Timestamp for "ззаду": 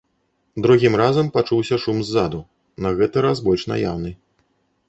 2.09-2.39